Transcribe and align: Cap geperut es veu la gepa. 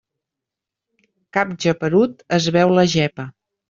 Cap 1.39 1.53
geperut 1.69 2.29
es 2.43 2.53
veu 2.61 2.77
la 2.83 2.91
gepa. 2.99 3.33